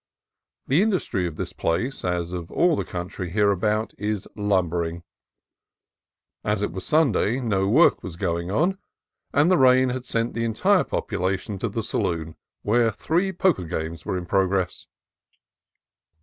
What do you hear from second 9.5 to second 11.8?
the rain had sent the entire popu lation to